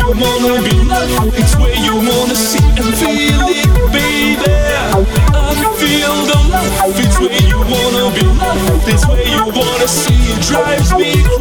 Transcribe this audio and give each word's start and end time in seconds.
you 0.00 0.08
wanna 0.16 0.62
be. 0.64 0.76
It's 1.40 1.54
where 1.56 1.76
you 1.76 1.94
wanna 2.08 2.34
see 2.34 2.64
and 2.80 2.90
feel 3.00 3.42
it, 3.52 3.68
baby. 3.92 4.56
I 5.32 5.54
feel 5.80 6.16
the 6.30 6.38
love. 6.52 6.96
It's 7.04 7.18
where 7.20 7.44
you 7.50 7.58
wanna 7.72 8.04
be. 8.16 8.26
It's 8.92 9.06
where 9.06 9.28
you 9.34 9.44
wanna 9.44 9.88
see. 9.88 10.20
It 10.32 10.40
drives 10.48 10.92
me 10.94 11.39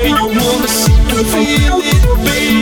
It's 0.00 0.08
you 0.10 0.28
wanna 0.28 0.68
see 0.68 0.92
and 0.92 1.26
feel 1.26 1.80
it, 1.82 2.24
baby. 2.24 2.57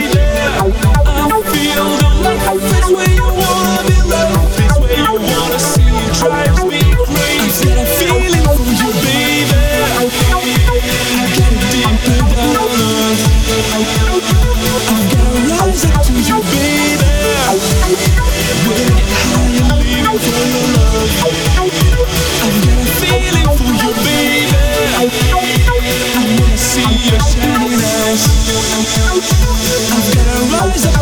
It's 30.79 30.95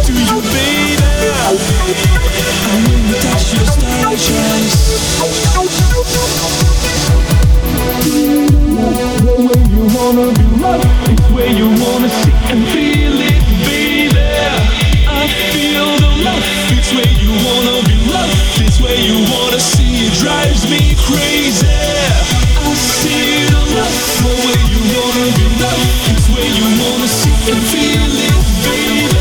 you 26.56 26.66
wanna 26.80 27.08
see. 27.08 27.32
And 27.52 27.62
feel 27.68 28.16
it, 28.16 28.46
baby. 28.66 29.15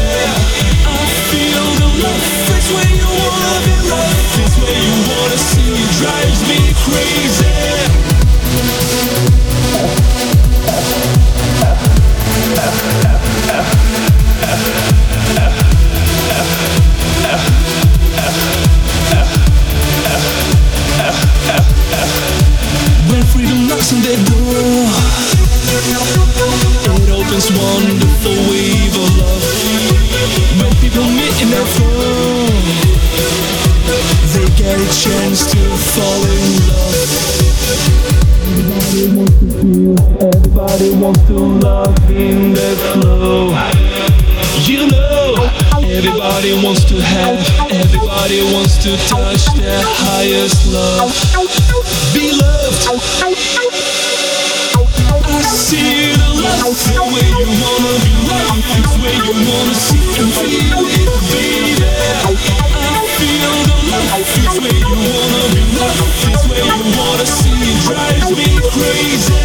Fall 35.95 36.27
in 36.27 36.43
love. 36.67 36.91
Everybody 38.51 39.15
wants 39.15 39.39
to 39.39 39.47
feel, 39.63 39.95
everybody 40.27 40.91
wants 40.99 41.23
to 41.31 41.39
love 41.63 42.11
in 42.11 42.53
the 42.53 42.71
flow. 42.91 43.55
You 44.67 44.91
know, 44.91 45.47
everybody 45.87 46.53
wants 46.65 46.85
to 46.91 46.97
have, 47.01 47.39
everybody 47.71 48.43
wants 48.53 48.75
to 48.83 48.97
touch 49.07 49.47
their 49.55 49.83
highest 50.03 50.67
love. 50.75 51.15
Be 52.13 52.33
loved. 52.33 52.75
I 55.25 55.43
see 55.47 56.11
the 56.11 56.29
love, 56.43 56.75
the 56.91 57.03
way 57.15 57.29
you 57.39 57.49
wanna 57.63 57.95
be 58.03 58.15
loved. 58.27 58.67
It's 58.83 58.95
where 58.99 59.19
you 59.27 59.35
wanna 59.47 59.77
see 59.87 60.03
and 60.19 60.31
feel 60.43 60.83
it, 60.91 61.11
baby. 61.31 61.79
I 62.25 63.07
feel 63.15 63.55
the 63.69 63.77
love, 63.91 64.27
it's 64.43 64.59
where 64.59 64.75
you 64.75 64.97
wanna 65.07 65.24
see. 67.23 67.55
Drives 67.87 68.31
me 68.35 68.49
crazy. 68.75 69.39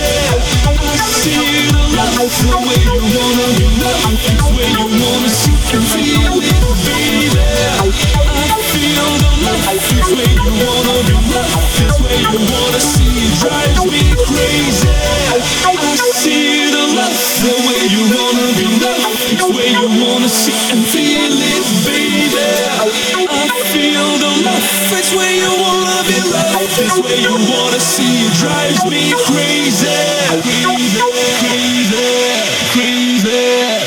I 0.65 0.97
see 1.21 1.69
love, 1.93 2.17
the 2.17 2.57
way 2.65 2.81
you 2.81 3.03
wanna 3.13 3.47
be 3.57 3.67
loved. 3.77 4.17
It's 4.25 4.47
you 4.73 4.85
wanna 4.97 5.29
see 5.29 5.53
and 5.75 5.85
feel 5.93 6.41
it, 6.41 6.65
baby. 6.85 7.45
I 7.77 8.57
feel 8.73 9.09
the 9.21 9.29
love, 9.45 9.69
it's 9.69 10.09
where 10.09 10.33
you 10.33 10.51
wanna 10.57 10.95
be 11.05 11.17
loved. 11.29 11.69
It's 11.83 11.97
you 11.99 12.41
wanna 12.49 12.81
see. 12.81 13.07
Drives 13.39 13.83
me 13.85 14.03
crazy. 14.25 14.89
I 15.65 16.05
see 16.15 16.71
the 16.71 16.83
love, 16.97 17.15
the 17.43 17.53
way 17.67 17.81
you 17.93 18.03
wanna 18.09 18.47
be 18.57 18.67
loved. 18.81 19.05
It's 19.35 19.45
you 19.45 19.85
wanna 20.01 20.29
see 20.29 20.57
and 20.73 20.83
feel 20.89 21.35
it, 21.53 21.65
baby. 21.85 22.49
I 23.29 23.61
feel 23.71 24.09
the 24.23 24.31
love, 24.45 24.65
it's 24.97 25.11
you 25.13 25.51
wanna 25.61 25.78
loved. 26.31 26.79
It's 26.79 26.97
where 26.99 27.19
you 27.19 27.35
wanna 27.51 27.79
see. 27.79 28.25
It 28.25 28.33
drives 28.41 28.83
me 28.85 29.13
crazy, 29.29 29.87
crazy, 30.41 31.01
crazy, 31.41 32.05
crazy. 32.71 33.79